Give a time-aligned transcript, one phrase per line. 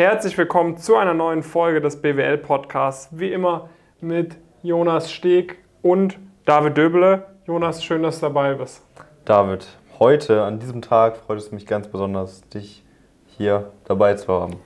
[0.00, 3.10] Herzlich willkommen zu einer neuen Folge des BWL Podcasts.
[3.10, 3.68] Wie immer
[4.00, 7.26] mit Jonas Steg und David Döbele.
[7.46, 8.82] Jonas, schön, dass du dabei bist.
[9.26, 9.66] David,
[9.98, 12.82] heute an diesem Tag freut es mich ganz besonders, dich
[13.26, 14.56] hier dabei zu haben.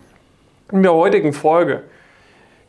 [0.71, 1.83] In der heutigen Folge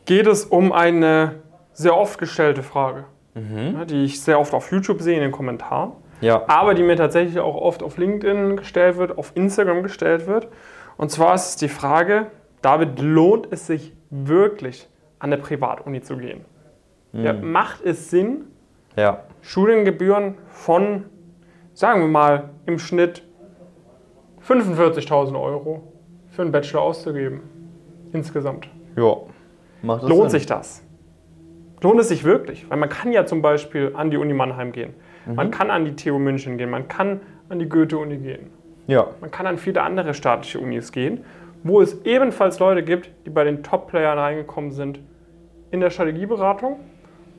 [0.04, 1.36] geht es um eine
[1.72, 3.04] sehr oft gestellte Frage,
[3.34, 3.86] mhm.
[3.86, 6.42] die ich sehr oft auf YouTube sehe in den Kommentaren, ja.
[6.48, 10.48] aber die mir tatsächlich auch oft auf LinkedIn gestellt wird, auf Instagram gestellt wird.
[10.96, 12.26] Und zwar ist es die Frage,
[12.62, 14.88] David, lohnt es sich wirklich,
[15.18, 16.44] an eine Privatuni zu gehen?
[17.12, 17.24] Mhm.
[17.24, 18.46] Ja, macht es Sinn,
[18.96, 19.24] ja.
[19.42, 21.04] Studiengebühren von,
[21.74, 23.22] sagen wir mal, im Schnitt
[24.46, 25.92] 45.000 Euro
[26.30, 27.40] für einen Bachelor auszugeben?
[28.12, 28.68] Insgesamt.
[28.96, 29.16] Ja.
[29.82, 30.40] Macht das Lohnt Sinn?
[30.40, 30.82] sich das?
[31.82, 32.68] Lohnt es sich wirklich?
[32.70, 34.94] Weil man kann ja zum Beispiel an die Uni Mannheim gehen.
[35.26, 35.34] Mhm.
[35.34, 36.70] Man kann an die TU München gehen.
[36.70, 38.50] Man kann an die Goethe-Uni gehen.
[38.86, 39.08] Ja.
[39.20, 41.24] Man kann an viele andere staatliche Unis gehen,
[41.66, 45.00] wo es ebenfalls Leute gibt, die bei den Top-Playern reingekommen sind
[45.70, 46.78] in der Strategieberatung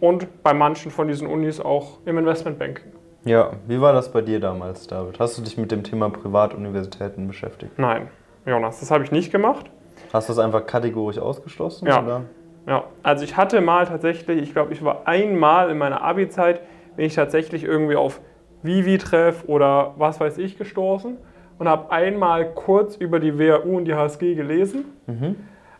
[0.02, 2.92] und bei manchen von diesen Unis auch im Investmentbanking.
[3.24, 5.20] Ja, wie war das bei dir damals, David?
[5.20, 7.78] Hast du dich mit dem Thema Privatuniversitäten beschäftigt?
[7.78, 8.10] Nein,
[8.46, 9.70] Jonas, das habe ich nicht gemacht.
[10.14, 11.88] Hast du es einfach kategorisch ausgeschlossen?
[11.88, 12.04] Ja.
[12.04, 12.22] Oder?
[12.68, 12.84] ja.
[13.04, 16.62] Also ich hatte mal tatsächlich, ich glaube, ich war einmal in meiner Abi-Zeit,
[16.96, 18.22] bin ich tatsächlich irgendwie auf
[18.62, 21.18] Vivi-Treff oder was weiß ich gestoßen
[21.60, 24.86] und habe einmal kurz über die WHU und die HSG gelesen.
[25.08, 25.36] Mhm.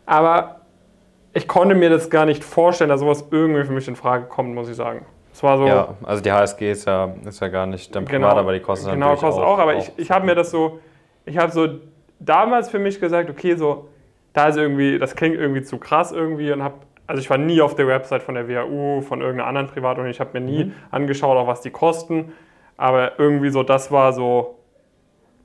[0.06, 0.62] Aber
[1.32, 4.54] ich konnte mir das gar nicht vorstellen, dass sowas irgendwie für mich in Frage kommt,
[4.54, 5.06] muss ich sagen.
[5.32, 5.66] Es war so.
[5.66, 8.60] Ja, also die HSG ist ja, ist ja gar nicht dann genau, privat, aber die
[8.60, 9.54] kostet genau, natürlich kostet auch.
[9.54, 10.80] auch aber auch ich, ich habe mir das so,
[11.26, 11.68] ich habe so
[12.18, 13.88] damals für mich gesagt, okay, so,
[14.32, 16.74] da ist irgendwie, das klingt irgendwie zu krass irgendwie und habe,
[17.06, 20.20] also ich war nie auf der Website von der WHU, von irgendeiner anderen Privatuni, ich
[20.20, 20.72] habe mir nie mhm.
[20.90, 22.32] angeschaut, auch was die kosten,
[22.76, 24.57] aber irgendwie so, das war so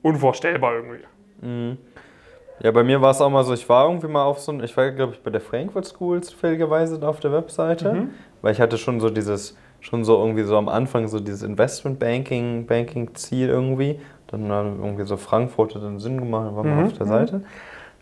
[0.04, 1.04] unvorstellbar irgendwie.
[1.40, 1.78] Mhm.
[2.60, 4.62] Ja, bei mir war es auch mal so, ich war irgendwie mal auf so ein,
[4.62, 8.10] ich war glaube ich bei der Frankfurt School zufälligerweise auf der Webseite, mhm.
[8.42, 11.98] weil ich hatte schon so dieses, schon so irgendwie so am Anfang so dieses Investment
[11.98, 14.00] Banking, Banking Ziel irgendwie.
[14.28, 16.86] Dann irgendwie so Frankfurt hat dann Sinn gemacht, dann war man mhm.
[16.86, 17.42] auf der Seite.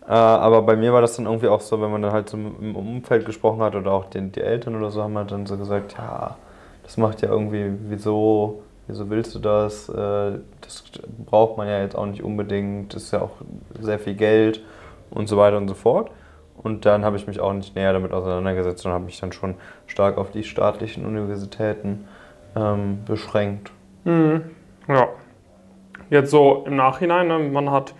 [0.06, 2.36] Äh, aber bei mir war das dann irgendwie auch so, wenn man dann halt so
[2.36, 5.56] im Umfeld gesprochen hat oder auch den, die Eltern oder so haben halt dann so
[5.56, 6.36] gesagt, ja,
[6.82, 9.88] das macht ja irgendwie, wieso, wieso willst du das?
[9.88, 10.84] Äh, das
[11.26, 13.32] braucht man ja jetzt auch nicht unbedingt, das ist ja auch
[13.80, 14.62] sehr viel Geld
[15.10, 16.10] und so weiter und so fort.
[16.56, 19.54] Und dann habe ich mich auch nicht näher damit auseinandergesetzt und habe mich dann schon
[19.86, 22.06] stark auf die staatlichen Universitäten
[22.54, 23.72] ähm, beschränkt.
[24.04, 24.42] Mhm.
[24.88, 25.08] Ja.
[26.10, 27.94] Jetzt so im Nachhinein, ne, man hat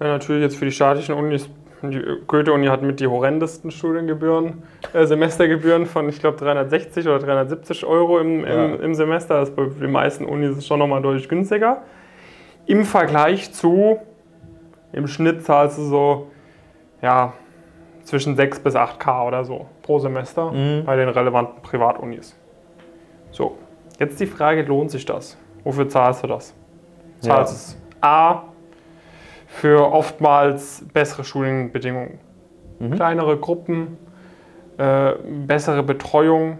[0.00, 1.48] äh, natürlich jetzt für die staatlichen Unis
[1.82, 7.86] die Goethe-Uni hat mit die horrendesten Studiengebühren, äh, Semestergebühren von, ich glaube, 360 oder 370
[7.86, 8.74] Euro im, ja.
[8.74, 9.40] im, Semester.
[9.40, 11.82] Das ist bei den meisten Unis schon nochmal deutlich günstiger.
[12.66, 13.98] Im Vergleich zu,
[14.92, 16.30] im Schnitt zahlst du so,
[17.00, 17.32] ja,
[18.04, 20.84] zwischen 6 bis 8K oder so pro Semester mhm.
[20.84, 22.36] bei den relevanten Privatunis.
[23.30, 23.56] So,
[23.98, 25.38] jetzt die Frage, lohnt sich das?
[25.64, 26.54] Wofür zahlst du das?
[27.20, 28.08] Zahlst ja.
[28.08, 28.44] A,
[29.50, 32.18] für oftmals bessere Studienbedingungen.
[32.78, 32.92] Mhm.
[32.92, 33.98] Kleinere Gruppen,
[34.78, 35.12] äh,
[35.46, 36.58] bessere Betreuung.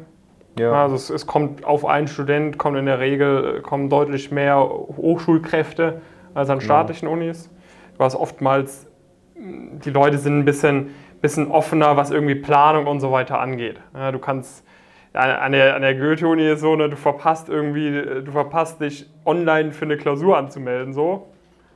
[0.59, 0.73] Ja.
[0.73, 4.59] Also es, es, kommt auf einen Student, kommt in der Regel äh, kommen deutlich mehr
[4.59, 6.03] Hochschulkräfte
[6.34, 7.15] als an staatlichen ja.
[7.15, 7.49] Unis.
[7.97, 8.89] Du hast oftmals,
[9.37, 10.91] die Leute sind ein bisschen,
[11.22, 13.81] bisschen offener, was irgendwie Planung und so weiter angeht.
[13.95, 14.65] Ja, du kannst
[15.12, 19.72] an der, an der Goethe-Uni ist so, ne, du verpasst irgendwie, du verpasst dich online
[19.72, 21.28] für eine Klausur anzumelden, so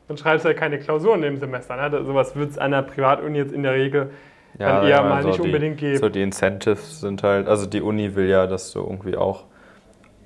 [0.09, 1.77] dann schreibst du halt keine Klausuren im Semester.
[1.77, 2.05] Ne?
[2.05, 4.11] Sowas wird es an der Privatuni jetzt in der Regel
[4.59, 5.99] ja, dann eher ja, mal nicht die, unbedingt geben.
[5.99, 9.45] So die Incentives sind halt, also die Uni will ja, dass du irgendwie auch,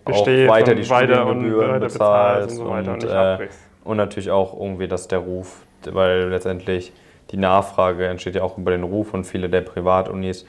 [0.04, 3.48] auch weiter die Studiengebühren bezahlst und, so weiter und, und, äh,
[3.84, 6.92] und natürlich auch irgendwie, dass der Ruf, weil letztendlich
[7.30, 10.46] die Nachfrage entsteht ja auch über den Ruf und viele der Privatunis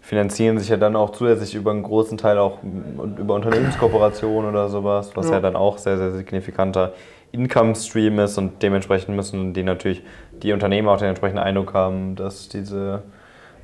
[0.00, 5.12] finanzieren sich ja dann auch zusätzlich über einen großen Teil auch über Unternehmenskooperationen oder sowas,
[5.14, 6.94] was ja, ja dann auch sehr, sehr signifikanter
[7.32, 10.02] Income Stream ist und dementsprechend müssen die natürlich
[10.42, 13.02] die Unternehmen auch den entsprechenden Eindruck haben, dass diese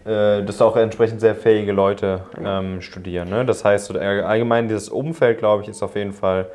[0.07, 3.29] äh, dass auch entsprechend sehr fähige Leute ähm, studieren.
[3.29, 3.45] Ne?
[3.45, 6.47] Das heißt, allgemein dieses Umfeld, glaube ich, ist auf jeden Fall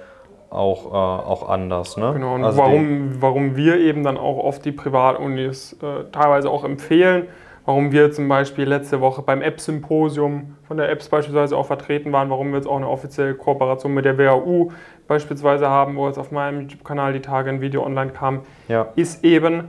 [0.50, 1.98] auch, äh, auch anders.
[1.98, 2.14] Ne?
[2.14, 6.64] Genau, und also warum, warum wir eben dann auch oft die Privatunis äh, teilweise auch
[6.64, 7.28] empfehlen,
[7.66, 12.30] warum wir zum Beispiel letzte Woche beim App-Symposium von der Apps beispielsweise auch vertreten waren,
[12.30, 14.72] warum wir jetzt auch eine offizielle Kooperation mit der WHU
[15.08, 18.88] beispielsweise haben, wo jetzt auf meinem YouTube-Kanal die Tage ein Video online kam, ja.
[18.96, 19.66] ist eben,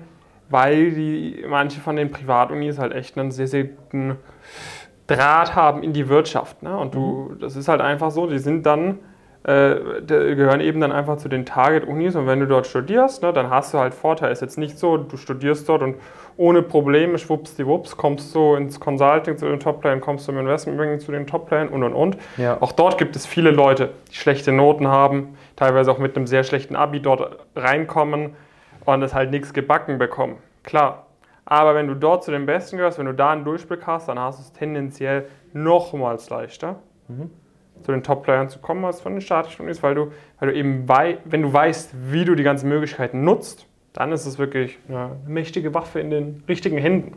[0.49, 4.17] weil die, manche von den Privatunis halt echt einen sehr, sehr guten
[5.07, 6.63] Draht haben in die Wirtschaft.
[6.63, 6.77] Ne?
[6.77, 7.41] Und du, mhm.
[7.41, 8.99] das ist halt einfach so, die sind dann
[9.45, 13.75] gehören eben dann einfach zu den Target-Unis und wenn du dort studierst, ne, dann hast
[13.75, 14.31] du halt Vorteil.
[14.31, 15.97] Ist jetzt nicht so, du studierst dort und
[16.37, 21.11] ohne Probleme, schwuppsdiwupps, kommst du ins Consulting zu den Top-Playern, kommst du im Investmentbanking zu
[21.11, 22.17] den Top-Playern und und und.
[22.37, 22.57] Ja.
[22.61, 26.45] Auch dort gibt es viele Leute, die schlechte Noten haben, teilweise auch mit einem sehr
[26.45, 28.37] schlechten Abi dort reinkommen
[28.85, 30.37] und es halt nichts gebacken bekommen.
[30.63, 31.07] Klar.
[31.45, 34.21] Aber wenn du dort zu den Besten gehörst, wenn du da einen Durchblick hast, dann
[34.21, 36.77] hast du es tendenziell nochmals leichter.
[37.09, 37.42] Mhm
[37.83, 40.89] zu den Top-Playern zu kommen als von den statischen Unis, weil du, weil du eben,
[40.89, 45.17] wei wenn du weißt, wie du die ganzen Möglichkeiten nutzt, dann ist es wirklich eine
[45.27, 47.17] mächtige Waffe in den richtigen Händen.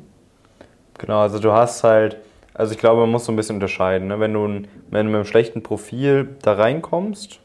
[0.98, 2.18] Genau, also du hast halt,
[2.54, 4.08] also ich glaube, man muss so ein bisschen unterscheiden.
[4.08, 4.20] Ne?
[4.20, 7.40] Wenn, du, wenn du mit einem schlechten Profil da reinkommst,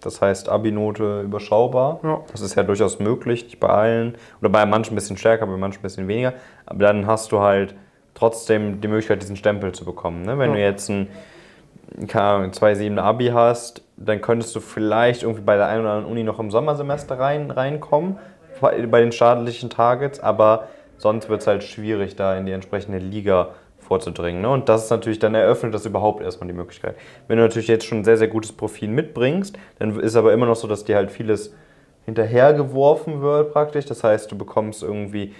[0.00, 2.20] das heißt Abi-Note überschaubar, ja.
[2.30, 5.56] das ist ja durchaus möglich, nicht bei allen, oder bei manchen ein bisschen stärker, bei
[5.56, 6.34] manchen ein bisschen weniger,
[6.66, 7.74] aber dann hast du halt
[8.12, 10.22] trotzdem die Möglichkeit, diesen Stempel zu bekommen.
[10.22, 10.38] Ne?
[10.38, 10.56] Wenn ja.
[10.56, 11.08] du jetzt ein
[12.00, 16.40] 2,7 Abi hast, dann könntest du vielleicht irgendwie bei der einen oder anderen Uni noch
[16.40, 18.18] im Sommersemester rein, reinkommen,
[18.60, 23.50] bei den staatlichen Targets, aber sonst wird es halt schwierig, da in die entsprechende Liga
[23.78, 24.42] vorzudringen.
[24.42, 24.48] Ne?
[24.48, 26.96] Und das ist natürlich, dann eröffnet das überhaupt erstmal die Möglichkeit.
[27.28, 30.46] Wenn du natürlich jetzt schon ein sehr, sehr gutes Profil mitbringst, dann ist aber immer
[30.46, 31.54] noch so, dass dir halt vieles
[32.04, 33.86] hinterhergeworfen wird praktisch.
[33.86, 35.34] Das heißt, du bekommst irgendwie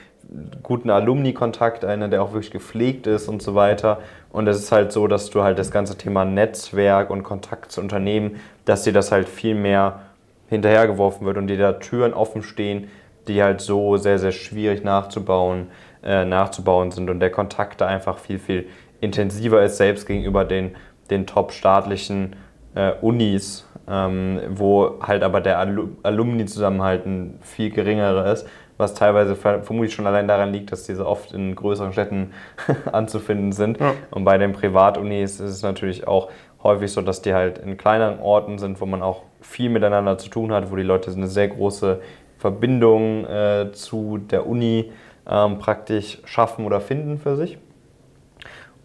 [0.63, 3.99] guten Alumni-Kontakt, einer, der auch wirklich gepflegt ist und so weiter.
[4.31, 7.81] Und es ist halt so, dass du halt das ganze Thema Netzwerk und Kontakt zu
[7.81, 10.01] Unternehmen, dass dir das halt viel mehr
[10.49, 12.89] hinterhergeworfen wird und dir da Türen offen stehen,
[13.29, 15.69] die halt so sehr, sehr schwierig nachzubauen,
[16.03, 18.67] äh, nachzubauen sind und der Kontakt da einfach viel, viel
[19.01, 20.77] intensiver ist, selbst gegenüber den,
[21.11, 22.37] den top-staatlichen
[22.75, 28.47] äh, Unis, ähm, wo halt aber der Alum Alumni-Zusammenhalt ein viel geringerer ist
[28.77, 32.33] was teilweise vermutlich schon allein daran liegt, dass diese oft in größeren Städten
[32.93, 33.79] anzufinden sind.
[33.79, 33.95] Ja.
[34.11, 36.31] Und bei den Privatunis ist es natürlich auch
[36.63, 40.29] häufig so, dass die halt in kleineren Orten sind, wo man auch viel miteinander zu
[40.29, 42.01] tun hat, wo die Leute eine sehr große
[42.39, 44.91] Verbindung äh, zu der Uni
[45.29, 47.59] ähm, praktisch schaffen oder finden für sich.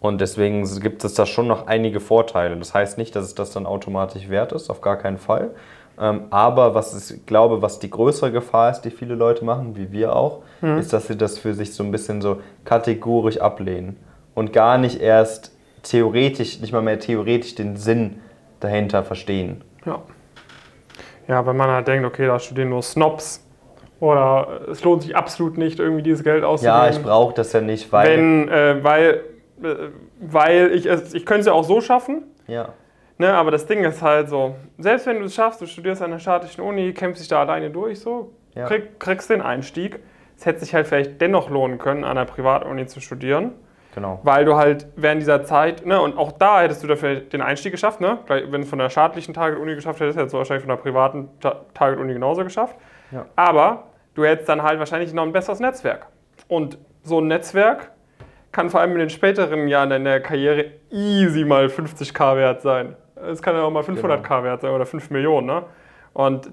[0.00, 2.56] Und deswegen gibt es da schon noch einige Vorteile.
[2.56, 5.50] Das heißt nicht, dass es das dann automatisch wert ist, auf gar keinen Fall.
[6.00, 9.92] Ähm, aber was ich glaube, was die größere Gefahr ist, die viele Leute machen, wie
[9.92, 10.78] wir auch, mhm.
[10.78, 13.98] ist, dass sie das für sich so ein bisschen so kategorisch ablehnen
[14.34, 18.20] und gar nicht erst theoretisch, nicht mal mehr theoretisch den Sinn
[18.60, 19.62] dahinter verstehen.
[19.84, 20.00] Ja.
[21.28, 23.46] Ja, wenn man halt denkt, okay, da studieren nur Snobs
[24.00, 26.76] oder es lohnt sich absolut nicht, irgendwie dieses Geld auszugeben.
[26.76, 28.08] Ja, ich brauche das ja nicht, weil.
[28.08, 29.20] Wenn, äh, weil,
[30.20, 32.24] weil ich es, ich könnte es ja auch so schaffen.
[32.46, 32.70] Ja.
[33.18, 36.10] Ne, aber das Ding ist halt so, selbst wenn du es schaffst, du studierst an
[36.10, 38.66] der statischen Uni, kämpfst dich da alleine durch, so, ja.
[38.66, 40.00] krieg, kriegst den Einstieg.
[40.38, 43.52] Es hätte sich halt vielleicht dennoch lohnen können, an der Privatuni zu studieren.
[43.94, 44.20] Genau.
[44.22, 47.72] Weil du halt während dieser Zeit, ne, und auch da hättest du dafür den Einstieg
[47.72, 48.20] geschafft, ne?
[48.26, 51.28] Wenn du es von der staatlichen Target-Uni geschafft hättest, hättest du wahrscheinlich von der privaten
[51.74, 52.76] Target-Uni genauso geschafft.
[53.10, 53.26] Ja.
[53.36, 56.06] Aber du hättest dann halt wahrscheinlich noch ein besseres Netzwerk.
[56.48, 57.90] Und so ein Netzwerk
[58.52, 62.96] kann vor allem in den späteren Jahren in der Karriere easy mal 50k wert sein.
[63.30, 64.44] Es kann ja auch mal 500k genau.
[64.44, 65.46] wert sein oder 5 Millionen.
[65.46, 65.62] Ne?
[66.12, 66.50] Und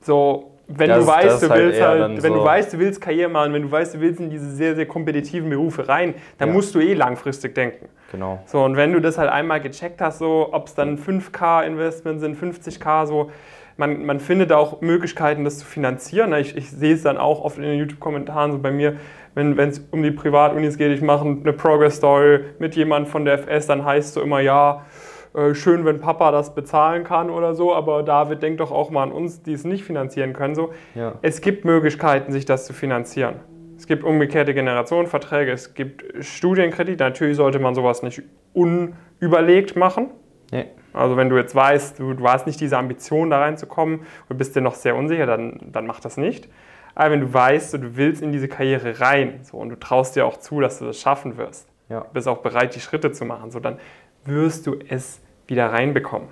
[0.00, 2.78] so, wenn das, du weißt, du halt willst halt, halt wenn so du weißt, du
[2.78, 6.14] willst Karriere machen, wenn du weißt, du willst in diese sehr, sehr kompetitiven Berufe rein,
[6.38, 6.54] dann ja.
[6.54, 7.88] musst du eh langfristig denken.
[8.12, 8.42] Genau.
[8.46, 12.20] So, und wenn du das halt einmal gecheckt hast, so, ob es dann 5K Investment
[12.20, 13.30] sind, 50K, so,
[13.76, 16.30] man, man findet auch Möglichkeiten, das zu finanzieren.
[16.30, 16.40] Ne?
[16.40, 18.96] Ich, ich sehe es dann auch oft in den YouTube-Kommentaren so bei mir,
[19.36, 23.66] wenn es um die Privatunis geht, ich mache eine Progress-Story mit jemandem von der FS,
[23.66, 24.86] dann heißt es so immer, ja,
[25.34, 29.02] äh, schön, wenn Papa das bezahlen kann oder so, aber David, denkt doch auch mal
[29.02, 30.54] an uns, die es nicht finanzieren können.
[30.54, 30.72] So.
[30.94, 31.16] Ja.
[31.20, 33.36] Es gibt Möglichkeiten, sich das zu finanzieren.
[33.76, 37.04] Es gibt umgekehrte Generationenverträge, es gibt Studienkredite.
[37.04, 38.22] Natürlich sollte man sowas nicht
[38.54, 40.08] unüberlegt machen.
[40.50, 40.66] Nee.
[40.94, 44.56] Also wenn du jetzt weißt, du, du, hast nicht diese Ambition da reinzukommen und bist
[44.56, 46.48] dir noch sehr unsicher, dann, dann mach das nicht.
[46.96, 50.26] Aber wenn du weißt, du willst in diese Karriere rein so, und du traust dir
[50.26, 52.00] auch zu, dass du das schaffen wirst, ja.
[52.00, 53.78] du bist auch bereit, die Schritte zu machen, so, dann
[54.24, 56.28] wirst du es wieder reinbekommen.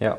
[0.00, 0.18] Ja,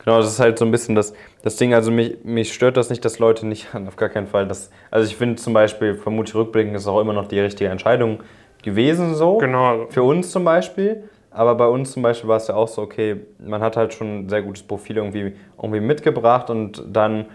[0.00, 1.72] genau, das ist halt so ein bisschen das, das Ding.
[1.72, 5.08] Also mich, mich stört das nicht, dass Leute nicht, auf gar keinen Fall, das, also
[5.08, 8.24] ich finde zum Beispiel, vermutlich rückblickend ist auch immer noch die richtige Entscheidung
[8.64, 9.38] gewesen so.
[9.38, 9.86] Genau.
[9.88, 11.04] Für uns zum Beispiel.
[11.30, 14.24] Aber bei uns zum Beispiel war es ja auch so, okay, man hat halt schon
[14.24, 17.26] ein sehr gutes Profil irgendwie, irgendwie mitgebracht und dann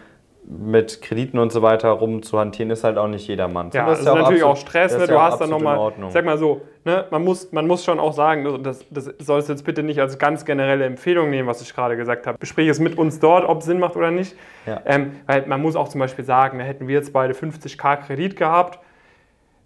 [0.45, 3.69] mit Krediten und so weiter rumzuhantieren, ist halt auch nicht jedermann.
[3.73, 4.97] Ja, das ist, ja natürlich auch Stress.
[4.97, 5.07] Ne?
[5.07, 7.05] Du ja hast dann nochmal, sag mal so, ne?
[7.11, 10.19] man, muss, man muss schon auch sagen, das, das sollst du jetzt bitte nicht als
[10.19, 12.37] ganz generelle Empfehlung nehmen, was ich gerade gesagt habe.
[12.37, 14.35] Besprich es mit uns dort, ob es Sinn macht oder nicht.
[14.65, 14.81] Ja.
[14.85, 18.35] Ähm, weil man muss auch zum Beispiel sagen, ne, hätten wir jetzt beide 50k Kredit
[18.35, 18.79] gehabt,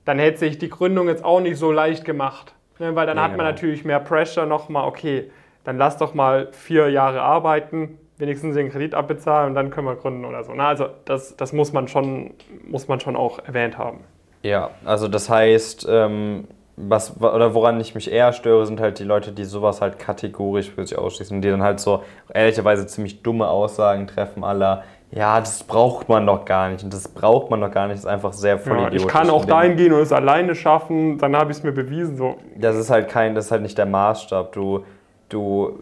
[0.06, 2.54] dann hätte sich die Gründung jetzt auch nicht so leicht gemacht.
[2.80, 2.96] Ne?
[2.96, 3.50] Weil dann nee, hat man genau.
[3.50, 5.32] natürlich mehr Pressure nochmal, okay,
[5.64, 9.96] dann lass doch mal vier Jahre arbeiten, wenigstens den Kredit abbezahlen und dann können wir
[9.96, 10.54] gründen oder so.
[10.56, 12.32] Na, also das, das muss, man schon,
[12.68, 14.00] muss man schon auch erwähnt haben.
[14.44, 19.04] Ja, also das heißt, ähm, was, oder woran ich mich eher störe, sind halt die
[19.04, 23.24] Leute, die sowas halt kategorisch für sich ausschließen und die dann halt so ehrlicherweise ziemlich
[23.24, 27.62] dumme Aussagen treffen, aller ja, das braucht man doch gar nicht und das braucht man
[27.62, 30.02] doch gar nicht, das ist einfach sehr voll ja, Ich kann auch dahin gehen und
[30.02, 32.18] es alleine schaffen, dann habe ich es mir bewiesen.
[32.18, 32.36] So.
[32.58, 34.52] Das ist halt kein, das ist halt nicht der Maßstab.
[34.52, 34.84] Du,
[35.30, 35.80] du,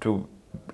[0.00, 0.26] du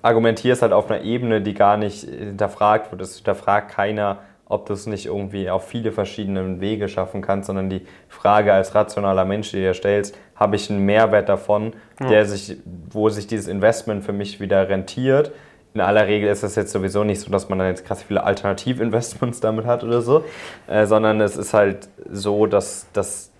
[0.03, 3.01] argumentierst halt auf einer Ebene, die gar nicht hinterfragt wird.
[3.01, 7.69] Es hinterfragt keiner, ob du es nicht irgendwie auf viele verschiedene Wege schaffen kannst, sondern
[7.69, 12.09] die Frage als rationaler Mensch, die du dir stellst, habe ich einen Mehrwert davon, ja.
[12.09, 12.57] der sich,
[12.91, 15.31] wo sich dieses Investment für mich wieder rentiert.
[15.73, 18.23] In aller Regel ist es jetzt sowieso nicht so, dass man dann jetzt krass viele
[18.23, 20.23] Alternativinvestments damit hat oder so,
[20.67, 23.31] äh, sondern es ist halt so, dass, dass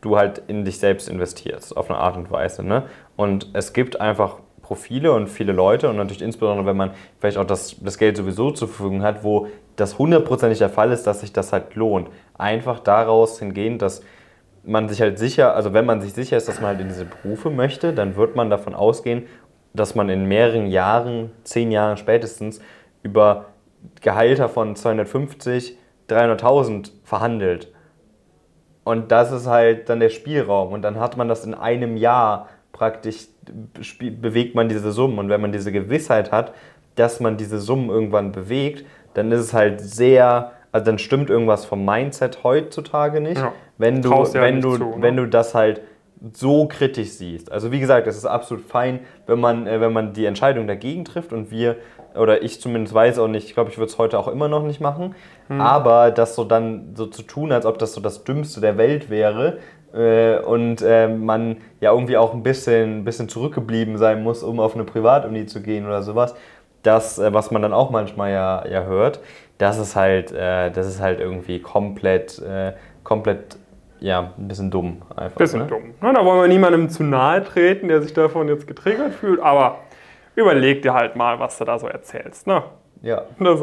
[0.00, 2.62] du halt in dich selbst investierst, auf eine Art und Weise.
[2.62, 2.84] Ne?
[3.16, 4.36] Und es gibt einfach
[4.72, 8.52] Profile und viele Leute und natürlich insbesondere, wenn man vielleicht auch das, das Geld sowieso
[8.52, 12.08] zur Verfügung hat, wo das hundertprozentig der Fall ist, dass sich das halt lohnt.
[12.38, 14.02] Einfach daraus hingehend, dass
[14.64, 17.04] man sich halt sicher, also wenn man sich sicher ist, dass man halt in diese
[17.04, 19.26] Berufe möchte, dann wird man davon ausgehen,
[19.74, 22.62] dass man in mehreren Jahren, zehn Jahren spätestens,
[23.02, 23.44] über
[24.00, 25.76] Gehalter von 250,
[26.08, 27.70] 300.000 verhandelt.
[28.84, 30.72] Und das ist halt dann der Spielraum.
[30.72, 33.28] Und dann hat man das in einem Jahr praktisch,
[33.98, 35.18] bewegt man diese Summen.
[35.18, 36.52] Und wenn man diese Gewissheit hat,
[36.96, 41.64] dass man diese Summen irgendwann bewegt, dann ist es halt sehr, also dann stimmt irgendwas
[41.64, 43.52] vom Mindset heutzutage nicht, ja.
[43.78, 44.96] wenn du, ja wenn du, zu, ne?
[45.00, 45.82] wenn du das halt
[46.32, 47.50] so kritisch siehst.
[47.50, 51.04] Also wie gesagt, es ist absolut fein, wenn man, äh, wenn man die Entscheidung dagegen
[51.04, 51.76] trifft und wir,
[52.14, 54.62] oder ich zumindest weiß auch nicht, ich glaube, ich würde es heute auch immer noch
[54.62, 55.14] nicht machen,
[55.48, 55.60] hm.
[55.60, 59.10] aber das so dann so zu tun, als ob das so das Dümmste der Welt
[59.10, 59.58] wäre,
[59.92, 64.84] und äh, man ja irgendwie auch ein bisschen, bisschen zurückgeblieben sein muss, um auf eine
[64.84, 66.34] Privatuni zu gehen oder sowas,
[66.82, 69.20] das, äh, was man dann auch manchmal ja, ja hört,
[69.58, 72.72] das ist halt, äh, das ist halt irgendwie komplett, äh,
[73.04, 73.56] komplett
[74.00, 75.36] ja, ein bisschen dumm einfach.
[75.36, 75.66] Bisschen ne?
[75.66, 75.94] dumm.
[76.00, 79.78] Na, da wollen wir niemandem zu nahe treten, der sich davon jetzt getriggert fühlt, aber
[80.34, 82.46] überleg dir halt mal, was du da so erzählst.
[82.46, 82.64] Ne?
[83.02, 83.22] Ja.
[83.38, 83.56] Da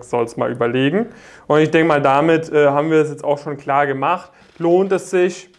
[0.00, 1.06] sollst du mal überlegen.
[1.46, 4.30] Und ich denke mal, damit äh, haben wir es jetzt auch schon klar gemacht.
[4.58, 5.50] Lohnt es sich?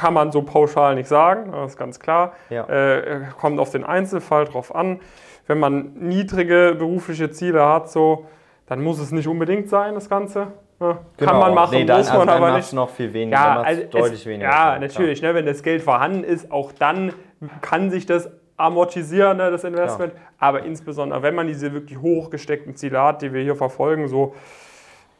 [0.00, 2.32] Kann man so pauschal nicht sagen, das ist ganz klar.
[2.48, 2.64] Ja.
[2.66, 5.00] Äh, kommt auf den Einzelfall drauf an
[5.50, 8.26] wenn man niedrige berufliche Ziele hat, so,
[8.66, 10.46] dann muss es nicht unbedingt sein, das Ganze.
[10.80, 11.30] Ja, genau.
[11.32, 12.72] Kann man machen, nee, dann, muss man also aber nicht.
[12.72, 14.48] noch viel weniger, ja, also deutlich es, weniger.
[14.48, 17.12] Ja, natürlich, ne, wenn das Geld vorhanden ist, auch dann
[17.62, 20.12] kann sich das amortisieren, ne, das Investment.
[20.14, 20.20] Ja.
[20.38, 24.36] Aber insbesondere, wenn man diese wirklich hochgesteckten Ziele hat, die wir hier verfolgen, so,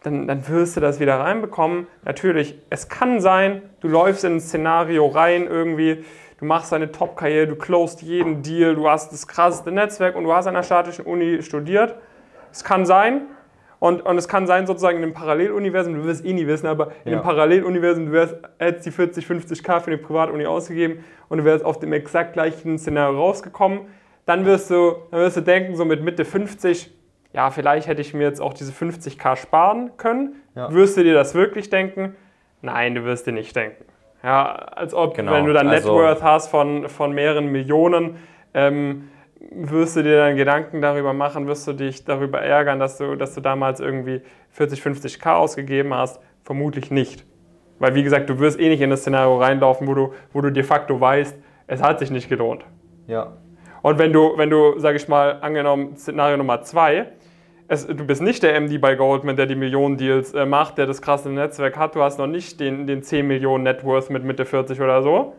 [0.03, 1.87] dann, dann wirst du das wieder reinbekommen.
[2.05, 6.05] Natürlich, es kann sein, du läufst in ein Szenario rein irgendwie,
[6.39, 10.33] du machst deine Top-Karriere, du closed jeden Deal, du hast das krasseste Netzwerk und du
[10.33, 11.97] hast an der statischen Uni studiert.
[12.51, 13.23] Es kann sein.
[13.79, 16.93] Und, und es kann sein, sozusagen in einem Paralleluniversum, du wirst eh nie wissen, aber
[17.05, 17.19] in ja.
[17.19, 21.65] einem Paralleluniversum, du wärst, hättest die 40, 50k für eine Privatuni ausgegeben und du wärst
[21.65, 23.87] auf dem exakt gleichen Szenario rausgekommen.
[24.27, 26.93] Dann wirst du, dann wirst du denken, so mit Mitte 50,
[27.33, 30.37] ja, vielleicht hätte ich mir jetzt auch diese 50k sparen können.
[30.55, 30.73] Ja.
[30.73, 32.17] Wirst du dir das wirklich denken?
[32.63, 33.85] Nein, du wirst dir nicht denken.
[34.23, 35.33] Ja, als ob, genau.
[35.33, 38.17] wenn du dann also, Net hast von, von mehreren Millionen,
[38.53, 39.09] ähm,
[39.51, 43.35] wirst du dir dann Gedanken darüber machen, wirst du dich darüber ärgern, dass du, dass
[43.35, 44.21] du damals irgendwie
[44.51, 46.21] 40, 50k ausgegeben hast?
[46.43, 47.25] Vermutlich nicht.
[47.79, 50.51] Weil, wie gesagt, du wirst eh nicht in das Szenario reinlaufen, wo du, wo du
[50.51, 52.65] de facto weißt, es hat sich nicht gelohnt.
[53.07, 53.33] Ja.
[53.83, 57.07] Und wenn du, wenn du, sag ich mal, angenommen, Szenario Nummer zwei,
[57.71, 61.01] es, du bist nicht der MD bei Goldman, der die Millionen-Deals äh, macht, der das
[61.01, 61.95] krasse Netzwerk hat.
[61.95, 65.37] Du hast noch nicht den, den 10 Millionen Net Worth mit Mitte 40 oder so.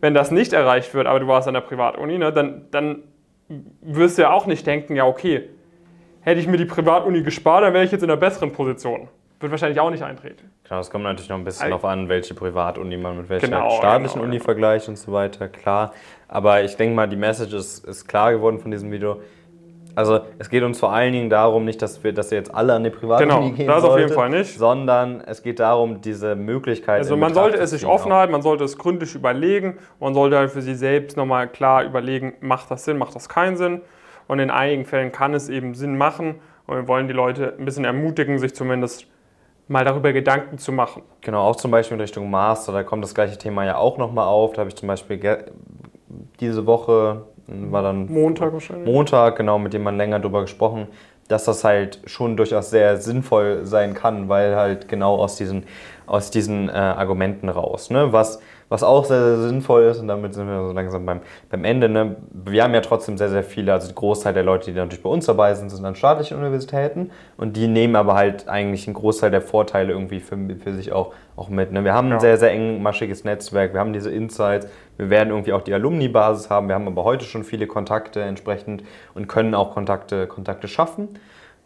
[0.00, 3.02] Wenn das nicht erreicht wird, aber du warst an der Privatuni, ne, dann, dann
[3.82, 5.50] wirst du ja auch nicht denken, ja okay,
[6.22, 9.08] hätte ich mir die Privatuni gespart, dann wäre ich jetzt in einer besseren Position.
[9.38, 10.50] Wird wahrscheinlich auch nicht eintreten.
[10.64, 13.68] Genau, es kommt natürlich noch ein bisschen darauf an, welche Privatuni man mit welcher genau,
[13.72, 14.44] staatlichen genau, Uni genau.
[14.44, 15.92] vergleicht und so weiter, klar.
[16.28, 19.20] Aber ich denke mal, die Message ist, ist klar geworden von diesem Video
[19.94, 22.74] also es geht uns vor allen Dingen darum, nicht, dass wir, dass wir jetzt alle
[22.74, 24.58] an die Privatuni genau, gehen das sollte, auf jeden Fall nicht.
[24.58, 26.98] sondern es geht darum, diese Möglichkeit.
[26.98, 30.50] Also man sollte es sich offen halten, man sollte es gründlich überlegen, man sollte halt
[30.50, 33.80] für sich selbst nochmal klar überlegen, macht das Sinn, macht das keinen Sinn.
[34.28, 37.64] Und in einigen Fällen kann es eben Sinn machen und wir wollen die Leute ein
[37.64, 39.06] bisschen ermutigen, sich zumindest
[39.68, 41.02] mal darüber Gedanken zu machen.
[41.20, 44.26] Genau, auch zum Beispiel in Richtung Master, da kommt das gleiche Thema ja auch nochmal
[44.26, 44.52] auf.
[44.52, 45.18] Da habe ich zum Beispiel
[46.40, 47.24] diese Woche
[47.70, 48.86] war dann Montag wahrscheinlich.
[48.86, 50.88] Montag, genau, mit dem man länger drüber gesprochen,
[51.28, 55.64] dass das halt schon durchaus sehr sinnvoll sein kann, weil halt genau aus diesen,
[56.06, 57.90] aus diesen äh, Argumenten raus.
[57.90, 58.12] Ne?
[58.12, 58.40] Was,
[58.72, 61.90] was auch sehr, sehr sinnvoll ist, und damit sind wir so langsam beim, beim Ende,
[61.90, 62.16] ne?
[62.32, 65.10] wir haben ja trotzdem sehr, sehr viele, also die Großteil der Leute, die natürlich bei
[65.10, 69.30] uns dabei sind, sind an staatlichen Universitäten und die nehmen aber halt eigentlich einen Großteil
[69.30, 71.70] der Vorteile irgendwie für, für sich auch, auch mit.
[71.70, 71.84] Ne?
[71.84, 72.20] Wir haben ein Ja.
[72.20, 76.68] sehr, sehr engmaschiges Netzwerk, wir haben diese Insights, wir werden irgendwie auch die Alumni-Basis haben,
[76.68, 81.18] wir haben aber heute schon viele Kontakte entsprechend und können auch Kontakte, Kontakte schaffen.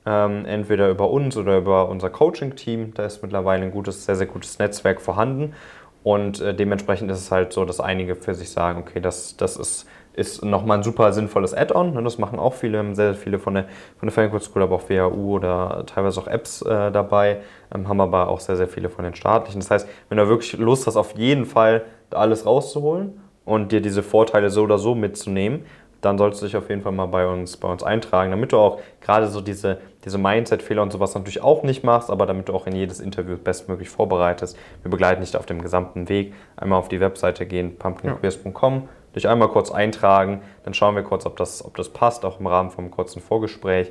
[0.08, 2.94] Ähm, entweder über uns oder über unser Coaching-Team.
[2.94, 5.54] Da ist mittlerweile ein gutes, sehr, sehr gutes Netzwerk vorhanden.
[6.06, 9.56] Und äh, dementsprechend ist es halt so, dass einige für sich sagen, okay, das, das
[9.56, 11.94] ist, ist nochmal ein super sinnvolles Add-on.
[11.94, 12.02] Ne?
[12.04, 13.64] Das machen auch viele, sehr, sehr viele von der,
[13.98, 17.38] von der Frankfurt School, aber auch WHU oder teilweise auch Apps äh, dabei,
[17.74, 19.58] ähm, haben aber auch sehr, sehr viele von den staatlichen.
[19.58, 23.80] Das heißt, wenn du wirklich Lust hast, auf jeden Fall da alles rauszuholen und dir
[23.80, 25.66] diese Vorteile so oder so mitzunehmen,
[26.02, 28.58] dann solltest du dich auf jeden Fall mal bei uns, bei uns eintragen, damit du
[28.58, 32.54] auch gerade so diese, diese Mindset-Fehler und sowas natürlich auch nicht machst, aber damit du
[32.54, 34.56] auch in jedes Interview bestmöglich vorbereitest.
[34.82, 36.32] Wir begleiten dich auf dem gesamten Weg.
[36.56, 41.36] Einmal auf die Webseite gehen, pumpkinqueers.com, dich einmal kurz eintragen, dann schauen wir kurz, ob
[41.36, 43.90] das, ob das passt, auch im Rahmen vom kurzen Vorgespräch.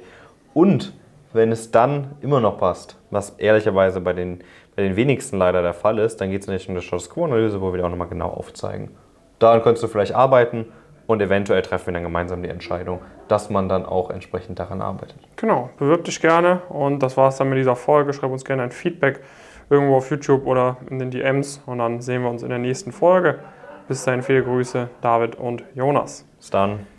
[0.54, 0.94] Und
[1.34, 4.40] wenn es dann immer noch passt, was ehrlicherweise bei den,
[4.78, 7.60] bei den wenigsten leider der Fall ist, dann geht es nicht um eine Status Quo-Analyse,
[7.60, 8.92] wo wir dir auch nochmal genau aufzeigen.
[9.40, 10.68] Daran könntest du vielleicht arbeiten
[11.08, 15.18] und eventuell treffen wir dann gemeinsam die Entscheidung, dass man dann auch entsprechend daran arbeitet.
[15.36, 18.14] Genau, bewirb dich gerne und das war es dann mit dieser Folge.
[18.14, 19.22] Schreib uns gerne ein Feedback
[19.70, 22.92] irgendwo auf YouTube oder in den DMs und dann sehen wir uns in der nächsten
[22.92, 23.40] Folge.
[23.88, 26.28] Bis dahin viele Grüße, David und Jonas.
[26.38, 26.88] Bis dann.